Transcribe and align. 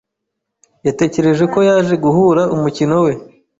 Yatekereje 0.87 1.43
ko 1.53 1.59
yaje 1.67 1.95
guhura 2.03 2.43
umukino 2.55 2.95
we. 3.05 3.11